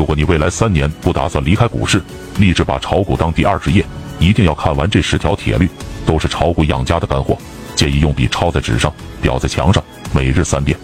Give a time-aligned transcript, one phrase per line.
[0.00, 2.02] 如果你未来三年不打算离开股市，
[2.38, 3.84] 立志把炒股当第二职业，
[4.18, 5.68] 一定要看完这十条铁律，
[6.06, 7.36] 都是炒股养家的干货。
[7.76, 8.90] 建议用笔抄在纸上，
[9.22, 10.74] 裱在墙上，每日三遍。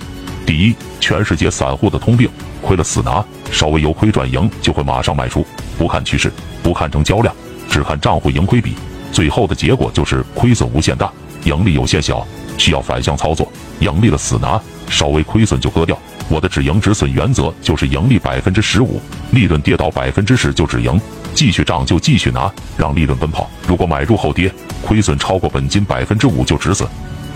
[0.45, 2.29] 第一，全世界散户的通病，
[2.61, 5.47] 亏了死拿，稍微由亏转盈就会马上卖出，
[5.79, 6.31] 不看趋势，
[6.63, 7.35] 不看成交量，
[7.71, 8.75] 只看账户盈亏比，
[9.13, 11.11] 最后的结果就是亏损无限大，
[11.45, 12.23] 盈利有限小，
[12.59, 15.99] 需要反向操作，盈利了死拿，稍微亏损就割掉。
[16.29, 21.01] 我的止盈止损原则就是盈利百分之十五，利润跌到百分之十就止盈，
[21.35, 23.49] 继续涨就继续拿，让利润奔跑。
[23.67, 24.53] 如果买入后跌，
[24.83, 26.89] 亏损超过本金百分之五就止损。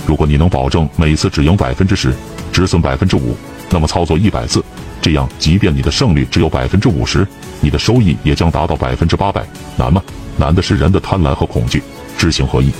[0.06, 2.12] 如果你能保证每次止盈百分之十，
[2.52, 3.37] 止损百分之五，
[3.70, 4.64] 那么操作一百次，
[5.01, 7.25] 这样即便你的胜率只有百分之五十，
[7.61, 9.45] 你的收益也将达到百分之八百。
[9.77, 10.03] 难吗？
[10.37, 11.80] 难的是人的贪婪和恐惧，
[12.19, 12.73] 知行合一。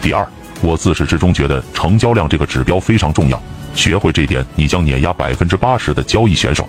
[0.00, 0.24] 第二，
[0.60, 3.42] 我自始至终觉得成交量这个指标非常重要。
[3.76, 6.66] 学会这点，你将碾压百分之八十的交易选手。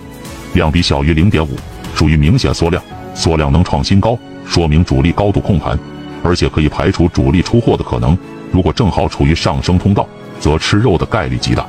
[0.52, 1.56] 量比小于零点五，
[1.94, 2.80] 属于明显缩量，
[3.14, 5.76] 缩量能创新高，说明主力高度控盘，
[6.22, 8.16] 而且可以排除主力出货的可能。
[8.52, 10.06] 如果正好处于上升通道，
[10.38, 11.66] 则吃肉的概率极大。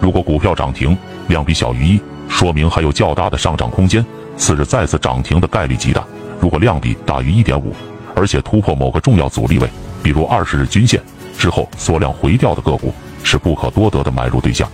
[0.00, 0.96] 如果股票涨停
[1.28, 4.04] 量比小于一，说明还有较大的上涨空间，
[4.36, 6.04] 次日再次涨停的概率极大。
[6.40, 7.74] 如果量比大于一点五，
[8.14, 9.68] 而且突破某个重要阻力位，
[10.02, 11.00] 比如二十日均线
[11.38, 12.94] 之后缩量回调的个股，
[13.30, 14.68] 是不可多得的买入对象。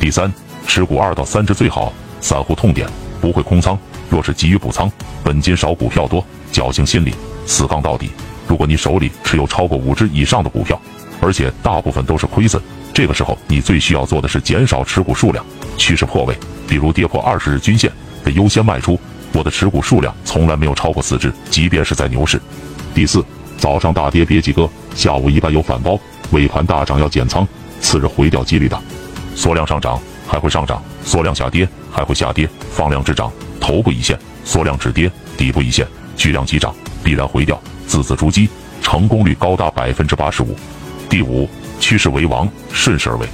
[0.00, 0.32] 第三，
[0.66, 1.92] 持股二到三只最好。
[2.22, 2.88] 散户痛点
[3.20, 3.78] 不会空仓，
[4.08, 4.90] 若是急于补仓，
[5.22, 7.14] 本金少股票多，侥幸心理，
[7.44, 8.10] 死杠到底。
[8.46, 10.80] 如果你手里持有超过五只以上的股票，
[11.20, 12.62] 而且大部分都是亏损，
[12.94, 15.44] 这个时候你最需要做的是减少持股数量。
[15.76, 16.34] 趋势破位，
[16.66, 17.92] 比如跌破二十日均线，
[18.24, 18.98] 得优先卖出。
[19.34, 22.40] 我的持股数量从来没有超过四只，即便是在牛市。
[22.94, 23.22] 第四，
[23.58, 27.46] 早上大跌别急割，下午一般有反包，尾盘大涨要减仓，
[27.80, 28.80] 次日回调几率大。
[29.34, 32.48] 缩量上涨还会上涨，缩量下跌还会下跌。
[32.72, 35.86] 放量止涨，头部一线；缩量止跌，底部一线。
[36.16, 38.48] 巨量急涨必然回调，字字珠玑，
[38.82, 40.56] 成功率高达百分之八十五。
[41.08, 41.48] 第五，
[41.78, 43.26] 趋势为王，顺势而为。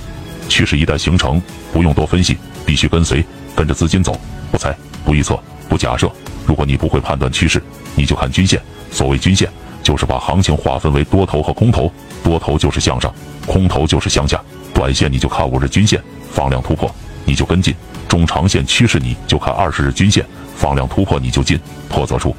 [0.49, 1.41] 趋势一旦形成，
[1.73, 2.37] 不用多分析，
[2.67, 3.25] 必须跟随，
[3.57, 4.21] 跟着资金走，
[4.53, 6.11] 不猜，不预测，不假设。
[6.47, 7.63] 如果你不会判断趋势，
[7.95, 8.61] 你就看均线。
[8.91, 9.49] 所谓均线，
[9.85, 11.93] 就是把行情划分为多头和空头，
[12.25, 13.15] 多头就是向上，
[13.47, 14.41] 空头就是向下。
[14.73, 16.03] 短线你就看五日均线，
[16.33, 16.93] 放量突破
[17.25, 17.73] 你就跟进；
[18.09, 20.25] 中长线趋势你就看二十日均线，
[20.57, 22.35] 放量突破你就进，破则出。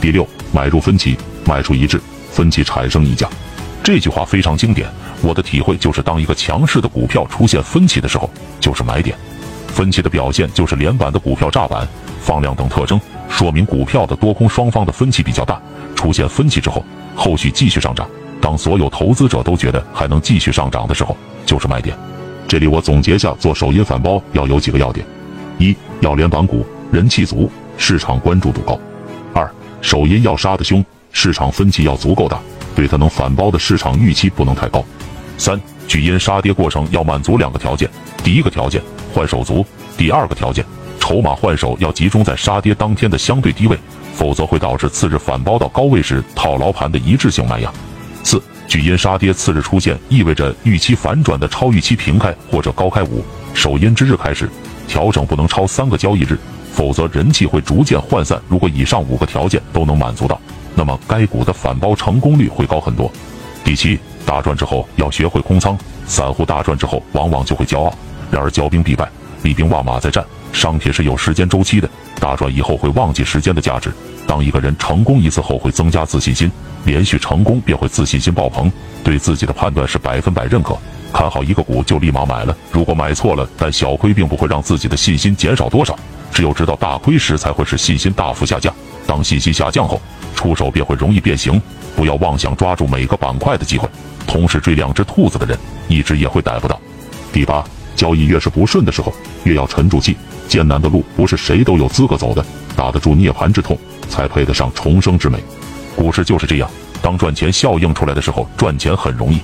[0.00, 1.16] 第六，买入分歧，
[1.46, 2.00] 卖出一致，
[2.30, 3.28] 分歧产生溢价。
[3.82, 4.86] 这句话非常经典，
[5.22, 8.28] 我的体会就是，当一个强势的股票出现分歧的时候，
[8.60, 9.16] 就是买点。
[9.68, 11.86] 分歧的表现就是连板的股票炸板、
[12.20, 15.60] 放量等特征，说明股票的多空双方的分歧比较大。
[15.94, 16.84] 出现分歧之后，
[17.16, 18.08] 后续继续上涨。
[18.40, 21.96] 当所有投资者都觉得还能继续上涨的时候，就是卖点。
[22.46, 25.04] 这里我总结下做首阴反包要有几个要点：
[25.58, 28.78] 一要连板股，人气足，市场关注度高；
[29.34, 29.50] 二
[29.82, 32.38] 首阴要杀得凶，市场分歧要足够大，
[32.76, 34.80] 对它能反包的市场预期不能太高；
[35.36, 37.90] 三巨阴杀跌过程要满足两个条件：
[38.22, 38.80] 第一个条件
[39.12, 39.64] 换手足；
[39.96, 40.64] 第二个条件
[41.08, 43.78] 筹码换手要集中在杀跌当天的相对低位，
[44.12, 47.72] 否则会导致次日反包到高位时套牢盘的一致性卖压。
[48.22, 53.02] 四巨阴杀跌，次日出现，意味着预期反转的超预期平开或者高开。
[53.04, 53.24] 五
[53.54, 54.50] 首阴之日开始，
[54.86, 56.38] 调整不能超三个交易日，
[56.74, 58.38] 否则人气会逐渐涣散。
[58.46, 60.38] 如果以上五个条件都能满足到，
[60.74, 63.10] 那么该股的反包成功率会高很多。
[63.64, 65.74] 第七，大赚之后要学会空仓，
[66.06, 67.94] 散户大赚之后往往就会骄傲，
[68.30, 69.08] 然而骄兵必败，
[69.42, 71.88] 厉兵秣马在战，商铁是有时间周期的，
[72.20, 73.92] 大赚以后会忘记时间的价值。
[74.26, 76.50] 当一个人成功一次后，会增加自信心。
[76.84, 78.70] 连续成功便会自信心爆棚，
[79.02, 80.76] 对自己的判断是百分百认可，
[81.12, 82.56] 看好一个股就立马买了。
[82.70, 85.98] 如果买错了，但小亏并不会让自己的信心减少多少，
[86.32, 88.72] 只有知道大亏时才会使信心大幅下降。
[89.06, 90.00] 当信心下降后，
[90.34, 91.60] 出手便会容易变形。
[91.96, 93.88] 不要妄想抓住每个板块的机会，
[94.26, 96.80] 同时追两只兔子的人，一只也会逮不到。
[97.32, 97.64] 第八，
[97.98, 100.16] 交易越是不顺的时候，越要沉住气。
[100.46, 102.42] 艰难的路不是谁都有资格走的，
[102.76, 103.76] 打得住涅槃之痛，
[104.08, 105.38] 才配得上重生之美。
[105.96, 106.70] 股市就是这样，
[107.02, 109.38] 当赚钱效应出来的时候，赚钱很容易；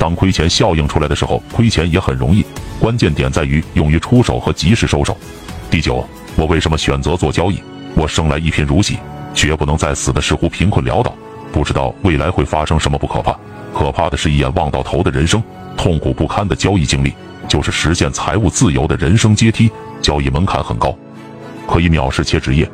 [0.00, 2.44] 当亏钱效应出来的时候，亏钱也很容易。
[2.80, 5.16] 关键点在于勇于出手和及时收手。
[5.70, 7.62] 第九，我为什么选择做交易？
[7.94, 8.98] 我生来一贫如洗，
[9.32, 11.14] 绝不能在死的时候贫困潦倒。
[11.52, 13.38] 不知道未来会发生什么不可怕，
[13.72, 15.42] 可怕的是一眼望到头的人生，
[15.76, 17.14] 痛苦不堪的交易经历，
[17.52, 19.70] 就是实现财务自由的人生阶梯。
[20.00, 20.96] 交易门槛很高，
[21.68, 22.66] 可以藐视且职业。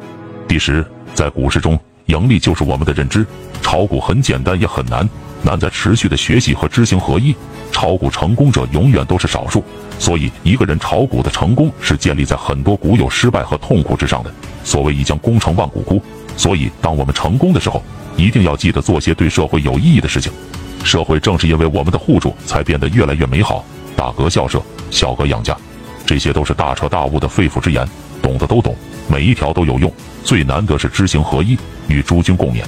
[0.46, 1.76] 第十，在股市中。
[2.06, 3.26] 盈利就是我们的认知。
[3.60, 5.06] 炒股很简单，也很难，
[5.42, 7.34] 难在持续的学习和知行合一。
[7.72, 9.64] 炒股成功者永远都是少数，
[9.98, 14.32] 所以一个人炒股的成功是建立在很多股友失败和痛苦之上的。
[14.62, 16.00] 所谓一将功成万骨枯，
[16.36, 17.82] 所以当我们成功的时候，
[18.16, 20.32] 一定要记得做些对社会有意义的事情。
[20.84, 23.64] 社会正是因为我们的互助，才变得越来越美好。
[23.98, 24.62] 大哥孝社，
[24.92, 25.56] 小哥养家，
[26.06, 27.84] 这些都是大彻大悟的肺腑之言，
[28.22, 28.72] 懂的都懂，
[29.08, 29.92] 每一条都有用。
[30.22, 31.58] 最难得是知行合一，
[31.88, 32.62] 与诸君共勉。